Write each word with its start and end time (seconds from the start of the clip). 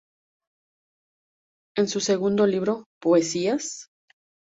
En 1.77 1.87
su 1.87 1.99
segundo 1.99 2.47
libro 2.47 2.85
"¿Poesías...? 2.99 3.91